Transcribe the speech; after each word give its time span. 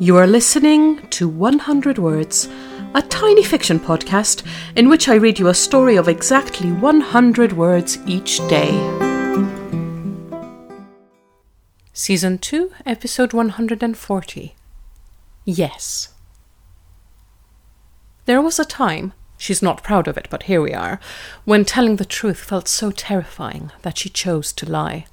You 0.00 0.16
are 0.16 0.28
listening 0.28 1.08
to 1.08 1.28
100 1.28 1.98
Words, 1.98 2.48
a 2.94 3.02
tiny 3.02 3.42
fiction 3.42 3.80
podcast 3.80 4.46
in 4.76 4.88
which 4.88 5.08
I 5.08 5.16
read 5.16 5.40
you 5.40 5.48
a 5.48 5.54
story 5.54 5.96
of 5.96 6.06
exactly 6.06 6.70
100 6.70 7.52
words 7.54 7.98
each 8.06 8.38
day. 8.46 8.70
Season 11.92 12.38
2, 12.38 12.70
Episode 12.86 13.32
140 13.32 14.54
Yes. 15.44 16.14
There 18.26 18.40
was 18.40 18.60
a 18.60 18.64
time, 18.64 19.14
she's 19.36 19.62
not 19.62 19.82
proud 19.82 20.06
of 20.06 20.16
it, 20.16 20.28
but 20.30 20.44
here 20.44 20.62
we 20.62 20.72
are, 20.72 21.00
when 21.44 21.64
telling 21.64 21.96
the 21.96 22.04
truth 22.04 22.38
felt 22.38 22.68
so 22.68 22.92
terrifying 22.92 23.72
that 23.82 23.98
she 23.98 24.08
chose 24.08 24.52
to 24.52 24.70
lie. 24.70 25.06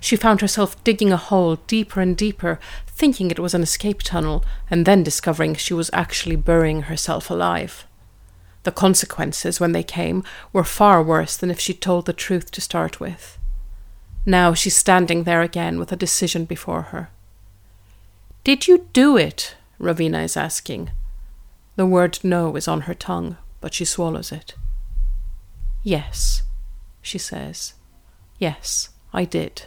She 0.00 0.16
found 0.16 0.40
herself 0.40 0.82
digging 0.84 1.12
a 1.12 1.16
hole 1.16 1.56
deeper 1.66 2.00
and 2.00 2.16
deeper, 2.16 2.58
thinking 2.86 3.30
it 3.30 3.38
was 3.38 3.54
an 3.54 3.62
escape 3.62 4.02
tunnel, 4.02 4.44
and 4.70 4.86
then 4.86 5.02
discovering 5.02 5.54
she 5.54 5.74
was 5.74 5.90
actually 5.92 6.36
burying 6.36 6.82
herself 6.82 7.30
alive. 7.30 7.86
The 8.62 8.72
consequences, 8.72 9.60
when 9.60 9.72
they 9.72 9.82
came, 9.82 10.22
were 10.52 10.64
far 10.64 11.02
worse 11.02 11.36
than 11.36 11.50
if 11.50 11.60
she'd 11.60 11.80
told 11.80 12.06
the 12.06 12.12
truth 12.12 12.50
to 12.52 12.60
start 12.60 13.00
with. 13.00 13.38
Now 14.26 14.52
she's 14.52 14.76
standing 14.76 15.24
there 15.24 15.42
again 15.42 15.78
with 15.78 15.90
a 15.90 15.96
decision 15.96 16.44
before 16.44 16.82
her. 16.82 17.10
Did 18.44 18.68
you 18.68 18.86
do 18.92 19.16
it? 19.16 19.56
Ravina 19.80 20.22
is 20.24 20.36
asking. 20.36 20.90
The 21.76 21.86
word 21.86 22.18
no 22.22 22.56
is 22.56 22.68
on 22.68 22.82
her 22.82 22.94
tongue, 22.94 23.36
but 23.60 23.72
she 23.72 23.84
swallows 23.84 24.32
it. 24.32 24.54
Yes, 25.82 26.42
she 27.00 27.18
says. 27.18 27.74
Yes, 28.38 28.90
I 29.12 29.24
did. 29.24 29.66